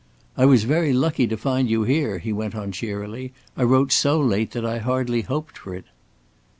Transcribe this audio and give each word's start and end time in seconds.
"I 0.35 0.45
was 0.47 0.63
very 0.63 0.93
lucky 0.93 1.27
to 1.27 1.37
find 1.37 1.69
you 1.69 1.83
here," 1.83 2.17
he 2.17 2.33
went 2.33 2.55
on 2.55 2.71
cheerily. 2.71 3.33
"I 3.55 3.61
wrote 3.61 3.91
so 3.91 4.19
late 4.19 4.49
that 4.53 4.65
I 4.65 4.79
hardly 4.79 5.21
hoped 5.21 5.59
for 5.59 5.75
it." 5.75 5.85